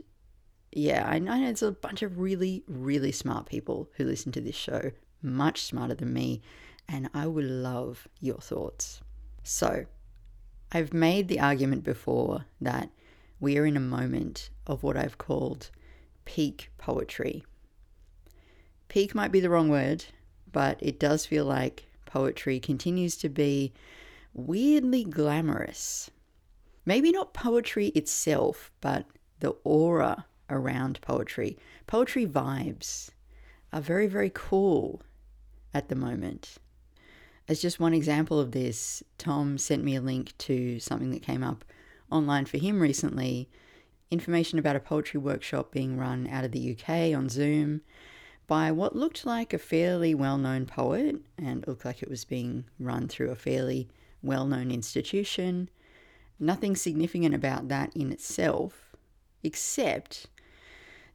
[0.72, 4.54] yeah, I know there's a bunch of really, really smart people who listen to this
[4.54, 6.42] show, much smarter than me,
[6.88, 9.00] and I would love your thoughts.
[9.42, 9.86] So,
[10.72, 12.90] I've made the argument before that
[13.40, 15.70] we are in a moment of what I've called
[16.24, 17.44] peak poetry.
[18.88, 20.04] Peak might be the wrong word,
[20.52, 23.72] but it does feel like poetry continues to be
[24.32, 26.10] weirdly glamorous.
[26.86, 29.06] Maybe not poetry itself, but
[29.40, 31.58] the aura around poetry.
[31.86, 33.10] Poetry vibes
[33.72, 35.02] are very, very cool
[35.74, 36.58] at the moment.
[37.50, 41.42] As just one example of this, Tom sent me a link to something that came
[41.42, 41.64] up
[42.08, 43.48] online for him recently
[44.08, 47.80] information about a poetry workshop being run out of the UK on Zoom
[48.46, 52.66] by what looked like a fairly well known poet and looked like it was being
[52.78, 53.88] run through a fairly
[54.22, 55.68] well known institution.
[56.38, 58.94] Nothing significant about that in itself,
[59.42, 60.28] except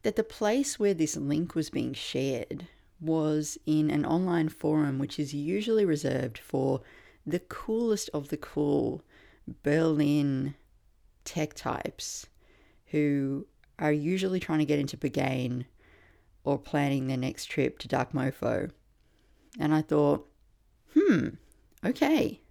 [0.04, 2.68] that the place where this link was being shared
[3.00, 6.82] was in an online forum which is usually reserved for
[7.26, 9.02] the coolest of the cool
[9.64, 10.56] Berlin
[11.24, 12.28] tech types
[12.88, 13.46] who
[13.80, 15.66] are usually trying to get into Berghain
[16.44, 18.72] or planning their next trip to Dark Mofo.
[19.60, 20.28] And I thought,
[20.94, 21.30] hmm,
[21.84, 22.42] okay.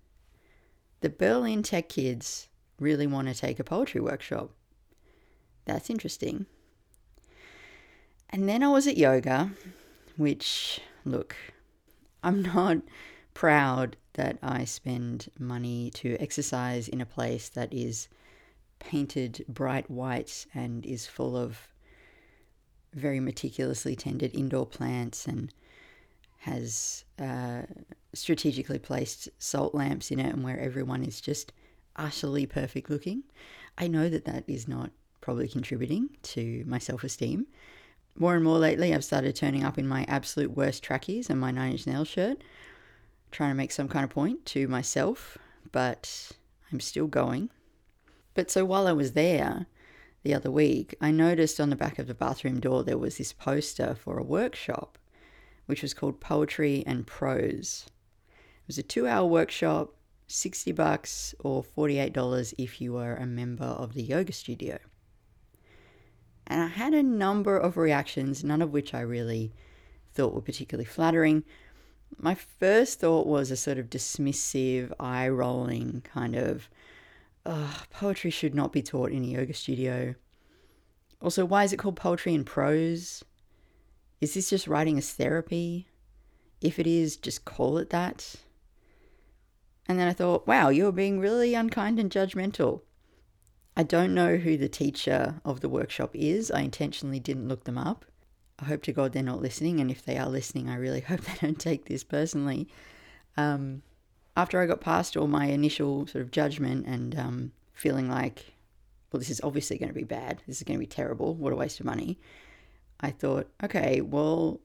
[1.00, 2.48] The Berlin tech kids
[2.80, 4.50] really want to take a poetry workshop.
[5.64, 6.46] That's interesting.
[8.30, 9.52] And then I was at yoga,
[10.16, 11.36] which, look,
[12.22, 12.78] I'm not
[13.34, 18.08] proud that I spend money to exercise in a place that is
[18.78, 21.68] painted bright white and is full of
[22.92, 25.52] very meticulously tended indoor plants and
[26.38, 27.62] has uh,
[28.12, 31.52] strategically placed salt lamps in it and where everyone is just
[31.96, 33.22] utterly perfect looking.
[33.78, 37.46] I know that that is not probably contributing to my self esteem.
[38.16, 41.50] More and more lately, I've started turning up in my absolute worst trackies and my
[41.50, 42.42] Nine Inch Nails shirt,
[43.32, 45.36] trying to make some kind of point to myself,
[45.72, 46.30] but
[46.70, 47.50] I'm still going.
[48.34, 49.66] But so while I was there
[50.22, 53.32] the other week, I noticed on the back of the bathroom door there was this
[53.32, 54.96] poster for a workshop,
[55.66, 57.86] which was called Poetry and Prose.
[58.28, 59.92] It was a two hour workshop,
[60.28, 64.78] 60 bucks or $48 if you were a member of the yoga studio.
[66.46, 69.52] And I had a number of reactions, none of which I really
[70.12, 71.44] thought were particularly flattering.
[72.18, 76.68] My first thought was a sort of dismissive, eye rolling kind of,
[77.90, 80.14] poetry should not be taught in a yoga studio.
[81.20, 83.24] Also, why is it called poetry and prose?
[84.20, 85.88] Is this just writing as therapy?
[86.60, 88.36] If it is, just call it that.
[89.86, 92.82] And then I thought, wow, you're being really unkind and judgmental.
[93.76, 96.50] I don't know who the teacher of the workshop is.
[96.50, 98.04] I intentionally didn't look them up.
[98.60, 101.20] I hope to God they're not listening, and if they are listening, I really hope
[101.22, 102.68] they don't take this personally.
[103.36, 103.82] Um,
[104.36, 108.54] after I got past all my initial sort of judgment and um, feeling like,
[109.12, 111.52] well, this is obviously going to be bad, this is going to be terrible, what
[111.52, 112.18] a waste of money,
[113.00, 114.60] I thought, okay, well,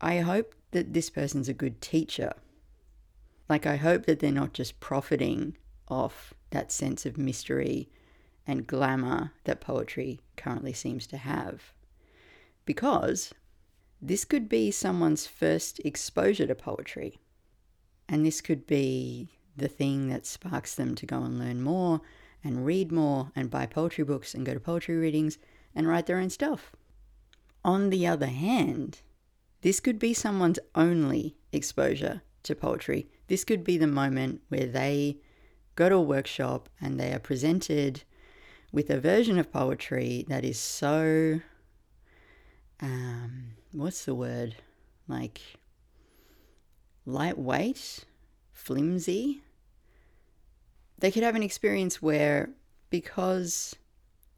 [0.00, 2.32] I hope that this person's a good teacher.
[3.48, 5.56] Like, I hope that they're not just profiting
[5.88, 7.88] off that sense of mystery
[8.50, 11.72] and glamour that poetry currently seems to have.
[12.64, 13.32] Because
[14.02, 17.20] this could be someone's first exposure to poetry.
[18.08, 22.00] And this could be the thing that sparks them to go and learn more
[22.42, 25.38] and read more and buy poetry books and go to poetry readings
[25.72, 26.72] and write their own stuff.
[27.64, 29.00] On the other hand,
[29.60, 33.06] this could be someone's only exposure to poetry.
[33.28, 35.18] This could be the moment where they
[35.76, 38.02] go to a workshop and they are presented
[38.72, 41.40] with a version of poetry that is so
[42.80, 44.56] um, what's the word?
[45.06, 45.40] Like
[47.04, 48.04] lightweight
[48.52, 49.42] flimsy.
[50.98, 52.50] They could have an experience where
[52.90, 53.76] because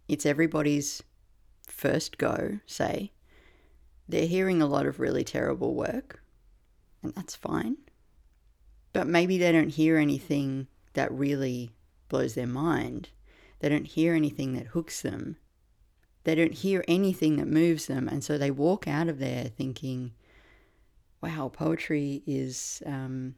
[0.09, 1.03] it's everybody's
[1.67, 3.13] first go say
[4.09, 6.23] they're hearing a lot of really terrible work
[7.03, 7.77] and that's fine.
[8.93, 11.71] But maybe they don't hear anything that really
[12.09, 13.09] blows their mind
[13.63, 15.37] they don't hear anything that hooks them.
[16.25, 18.09] They don't hear anything that moves them.
[18.09, 20.13] And so they walk out of there thinking,
[21.23, 23.37] wow, poetry is um,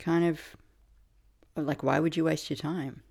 [0.00, 0.40] kind of
[1.54, 3.02] like, why would you waste your time?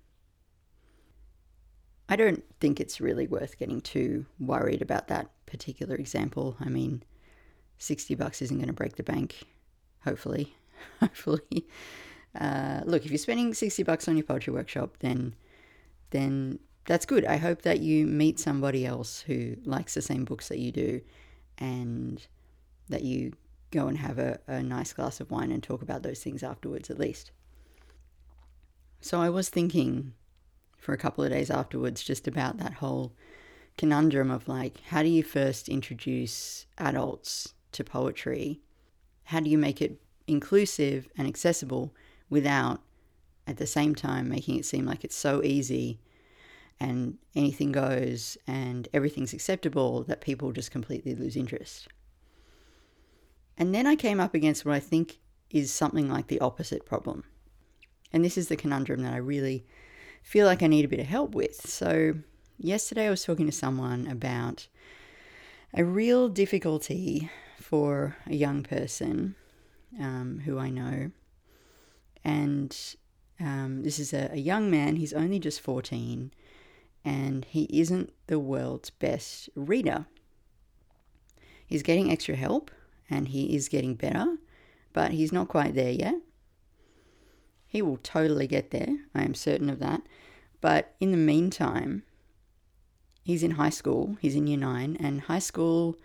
[2.06, 6.54] I don't think it's really worth getting too worried about that particular example.
[6.60, 7.02] I mean,
[7.78, 9.44] 60 bucks isn't going to break the bank,
[10.04, 10.54] hopefully.
[11.00, 11.66] hopefully.
[12.38, 15.34] Uh, look, if you're spending 60 bucks on your poetry workshop, then
[16.10, 17.24] then that's good.
[17.24, 21.00] I hope that you meet somebody else who likes the same books that you do
[21.58, 22.26] and
[22.88, 23.32] that you
[23.70, 26.90] go and have a, a nice glass of wine and talk about those things afterwards,
[26.90, 27.30] at least.
[29.00, 30.14] So I was thinking
[30.76, 33.12] for a couple of days afterwards just about that whole
[33.78, 38.60] conundrum of like, how do you first introduce adults to poetry?
[39.24, 41.94] How do you make it inclusive and accessible
[42.28, 42.80] without
[43.50, 45.98] at the same time making it seem like it's so easy
[46.78, 51.88] and anything goes and everything's acceptable that people just completely lose interest.
[53.58, 55.18] And then I came up against what I think
[55.50, 57.24] is something like the opposite problem.
[58.12, 59.66] And this is the conundrum that I really
[60.22, 61.68] feel like I need a bit of help with.
[61.68, 62.14] So,
[62.58, 64.68] yesterday I was talking to someone about
[65.74, 67.30] a real difficulty
[67.60, 69.34] for a young person
[69.98, 71.10] um, who I know.
[72.24, 72.76] And
[73.40, 76.32] um, this is a, a young man, he's only just 14,
[77.04, 80.06] and he isn't the world's best reader.
[81.66, 82.70] He's getting extra help
[83.08, 84.36] and he is getting better,
[84.92, 86.16] but he's not quite there yet.
[87.66, 90.02] He will totally get there, I am certain of that.
[90.60, 92.02] But in the meantime,
[93.22, 95.96] he's in high school, he's in year nine, and high school,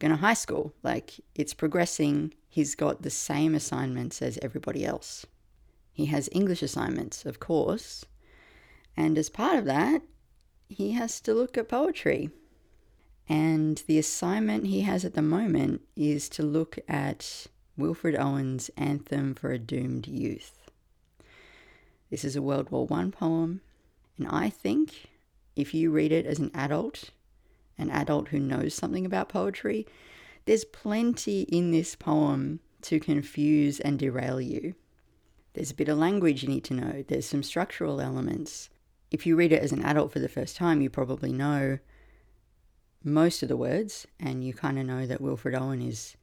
[0.00, 0.74] to high school.
[0.82, 2.34] Like it's progressing.
[2.48, 5.26] He's got the same assignments as everybody else.
[5.98, 8.04] He has English assignments, of course.
[8.96, 10.00] And as part of that,
[10.68, 12.30] he has to look at poetry.
[13.28, 19.34] And the assignment he has at the moment is to look at Wilfred Owen's Anthem
[19.34, 20.70] for a Doomed Youth.
[22.10, 23.60] This is a World War I poem,
[24.18, 25.08] and I think
[25.56, 27.10] if you read it as an adult,
[27.76, 29.84] an adult who knows something about poetry,
[30.44, 34.76] there's plenty in this poem to confuse and derail you.
[35.58, 38.70] There's a bit of language you need to know, there's some structural elements.
[39.10, 41.80] If you read it as an adult for the first time, you probably know
[43.02, 46.16] most of the words, and you kind of know that Wilfred Owen is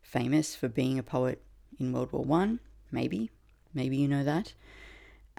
[0.00, 1.44] famous for being a poet
[1.78, 2.58] in World War One.
[2.90, 3.30] Maybe,
[3.72, 4.52] maybe you know that.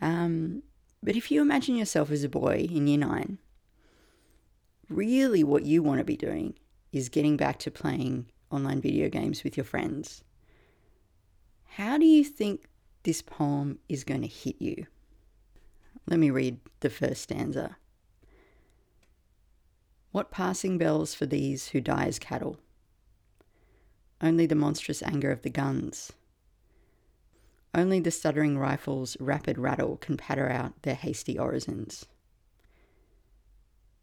[0.02, 0.64] Um,
[1.04, 3.40] but if you imagine yourself as a boy in year nine,
[4.88, 6.54] really what you want to be doing
[6.94, 10.24] is getting back to playing online video games with your friends.
[11.66, 12.70] How do you think
[13.04, 14.88] this poem is going to hit you?
[16.08, 17.78] Let me read the first stanza.
[20.12, 22.60] What passing bells for these who die as cattle?
[24.22, 26.14] Only the monstrous anger of the guns.
[27.74, 32.06] Only the stuttering rifle's rapid rattle can patter out their hasty orisons.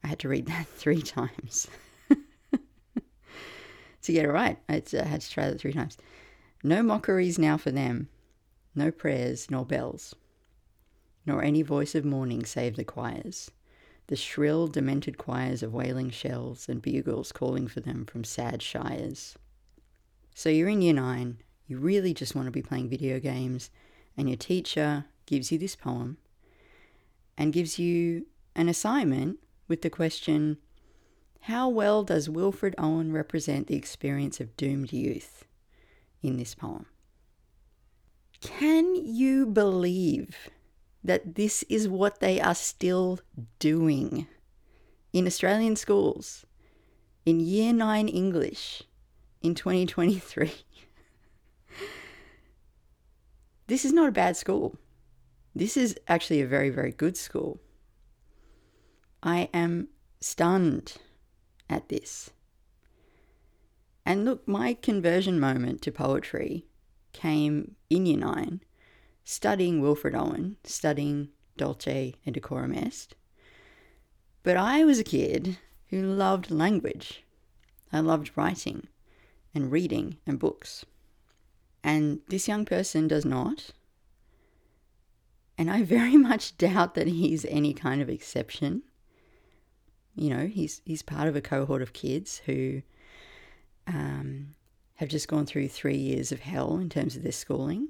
[0.03, 1.69] I had to read that three times
[4.03, 4.59] to get it right.
[4.69, 5.97] I had to try that three times.
[6.65, 8.09] No mockeries now for them,
[8.81, 10.15] no prayers nor bells,
[11.25, 13.51] nor any voice of mourning save the choirs
[14.11, 19.37] the shrill, demented choirs of wailing shells and bugles calling for them from sad shires.
[20.35, 23.71] So you're in year nine, you really just want to be playing video games,
[24.17, 26.19] and your teacher gives you this poem
[27.39, 28.27] and gives you
[28.57, 30.59] an assignment with the question
[31.43, 35.45] How well does Wilfred Owen represent the experience of doomed youth
[36.21, 36.87] in this poem?
[38.41, 40.51] Can you believe
[41.03, 43.21] that this is what they are still
[43.59, 44.27] doing
[45.13, 46.45] in Australian schools
[47.25, 48.83] in year nine English
[49.43, 50.53] in 2023.
[53.67, 54.77] this is not a bad school.
[55.55, 57.61] This is actually a very, very good school.
[59.23, 59.89] I am
[60.21, 60.95] stunned
[61.69, 62.31] at this.
[64.07, 66.67] And look, my conversion moment to poetry
[67.13, 68.61] came in year nine
[69.31, 73.15] studying Wilfred Owen, studying Dulce et Decorum Est.
[74.43, 75.59] But I was a kid
[75.89, 77.23] who loved language.
[77.93, 78.89] I loved writing
[79.55, 80.85] and reading and books.
[81.85, 83.71] And this young person does not.
[85.57, 88.83] And I very much doubt that he's any kind of exception.
[90.17, 92.83] You know, he's he's part of a cohort of kids who
[93.87, 94.55] um,
[95.01, 97.89] have just gone through three years of hell in terms of their schooling.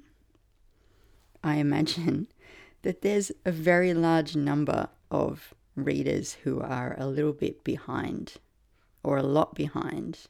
[1.43, 2.29] I imagine
[2.83, 8.35] that there's a very large number of readers who are a little bit behind
[9.03, 10.29] or a lot behind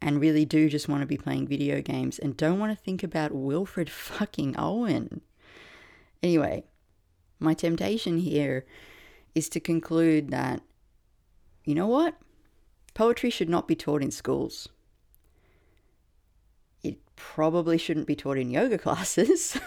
[0.00, 3.02] and really do just want to be playing video games and don't want to think
[3.02, 5.22] about Wilfred fucking Owen.
[6.22, 6.62] Anyway,
[7.40, 8.64] my temptation here
[9.34, 10.62] is to conclude that,
[11.64, 12.14] you know what?
[12.94, 14.68] Poetry should not be taught in schools
[17.16, 19.58] probably shouldn't be taught in yoga classes,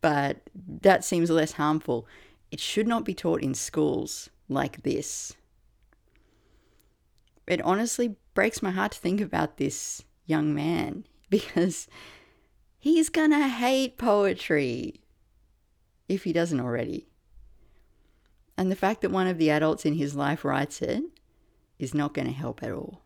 [0.00, 2.06] but that seems less harmful.
[2.50, 5.34] It should not be taught in schools like this.
[7.46, 11.88] It honestly breaks my heart to think about this young man because
[12.78, 15.00] he's gonna hate poetry
[16.08, 17.06] if he doesn't already.
[18.56, 21.02] And the fact that one of the adults in his life writes it
[21.78, 23.00] is not going to help at all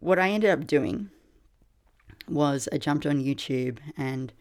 [0.00, 1.10] what I ended up doing
[2.28, 4.32] was I jumped on YouTube and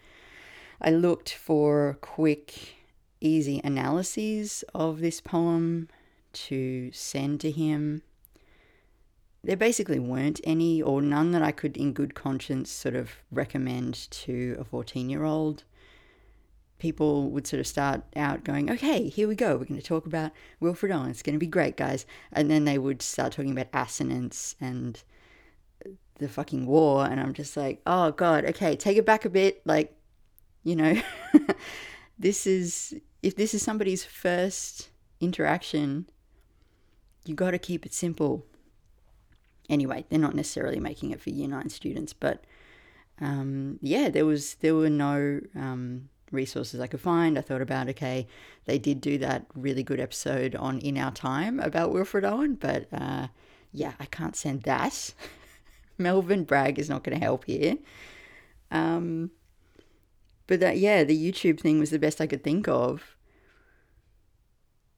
[0.82, 2.76] I looked for quick,
[3.22, 5.90] easy analyses of this poem
[6.34, 8.04] to send to him.
[9.44, 14.10] There basically weren't any, or none that I could, in good conscience, sort of recommend
[14.12, 15.64] to a 14 year old.
[16.80, 19.58] people would sort of start out going, okay, here we go.
[19.58, 21.10] We're going to talk about Wilfred Owen.
[21.10, 22.06] It's going to be great, guys.
[22.32, 25.02] And then they would start talking about assonance and
[26.20, 27.06] the fucking war.
[27.06, 29.62] And I'm just like, oh, God, okay, take it back a bit.
[29.66, 29.96] Like,
[30.64, 31.02] you know,
[32.20, 34.90] this is, if this is somebody's first
[35.20, 36.08] interaction,
[37.26, 38.46] you got to keep it simple.
[39.70, 42.46] Anyway, they're not necessarily making it for year nine students, but
[43.20, 47.38] um, yeah, there was there were no um, resources I could find.
[47.38, 48.28] I thought about okay,
[48.66, 52.88] they did do that really good episode on In Our Time about Wilfred Owen, but
[52.94, 53.28] uh,
[53.74, 55.14] yeah, I can't send that.
[55.98, 57.78] Melvin Bragg is not going to help here.
[58.72, 59.32] Um,
[60.48, 63.16] but that yeah, the YouTube thing was the best I could think of.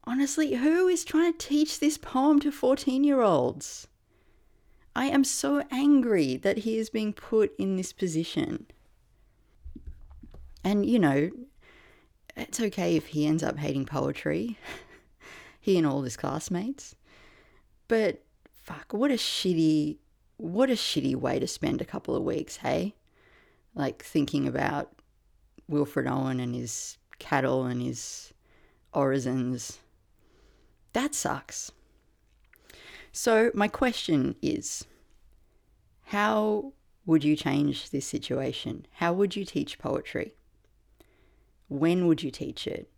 [0.04, 3.88] Honestly, who is trying to teach this poem to 14 year olds?
[4.96, 8.66] I am so angry that he is being put in this position.
[10.64, 11.30] And, you know,
[12.36, 14.58] it's okay if he ends up hating poetry,
[15.62, 16.96] he and all his classmates.
[17.88, 18.24] But
[18.54, 19.98] fuck, what a shitty,
[20.40, 22.96] what a shitty way to spend a couple of weeks, hey?
[23.76, 24.90] Like thinking about
[25.68, 28.32] Wilfred Owen and his cattle and his
[28.94, 29.80] orisons.
[30.94, 31.74] That sucks.
[33.12, 34.86] So, my question is
[36.06, 36.72] how
[37.06, 38.86] would you change this situation?
[38.94, 40.36] How would you teach poetry?
[41.68, 42.90] When would you teach it?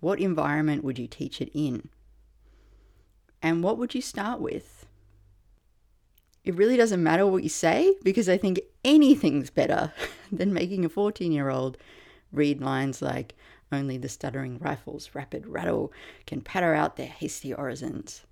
[0.00, 1.88] What environment would you teach it in?
[3.40, 4.79] And what would you start with?
[6.44, 9.92] It really doesn't matter what you say because I think anything's better
[10.32, 11.76] than making a 14 year old
[12.32, 13.34] read lines like,
[13.72, 15.92] only the stuttering rifle's rapid rattle
[16.26, 18.22] can patter out their hasty orisons.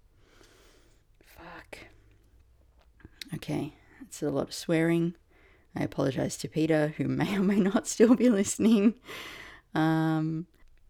[1.23, 1.79] Fuck.
[3.35, 5.15] Okay, it's a lot of swearing.
[5.77, 8.95] I apologize to Peter, who may or may not still be listening,
[9.75, 10.47] um,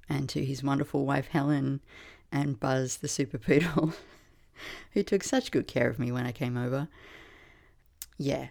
[0.08, 1.80] and to his wonderful wife Helen,
[2.32, 3.92] and Buzz the super poodle,
[4.92, 6.88] who took such good care of me when I came over.
[8.16, 8.48] Yeah,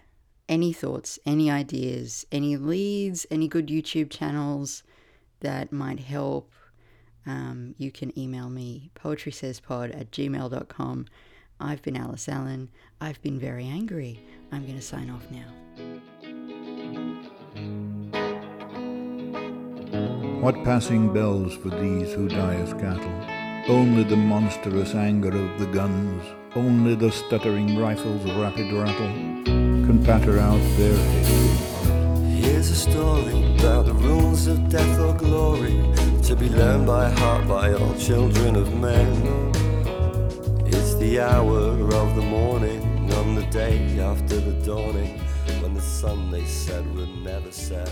[0.48, 4.82] any thoughts, any ideas, any leads, any good YouTube channels
[5.40, 6.50] that might help,
[7.26, 11.06] um, you can email me poetrysayspod at gmail.com.
[11.60, 12.70] I've been Alice Allan.
[13.00, 14.24] I've been very angry.
[14.50, 15.52] I'm going to sign off now.
[20.40, 23.37] What passing bells for these who die as cattle?
[23.68, 26.24] Only the monstrous anger of the guns,
[26.56, 29.12] only the stuttering rifles' rapid rattle
[29.44, 35.76] can patter out their hasty Here's a story about the rules of death or glory
[36.22, 39.52] to be learned by heart by all children of men.
[40.64, 41.58] It's the hour
[41.92, 45.18] of the morning on the day after the dawning
[45.60, 47.90] when the sun they said would never set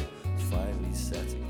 [0.51, 1.46] finally set.